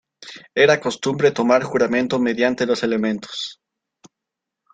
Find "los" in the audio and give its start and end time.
2.65-2.81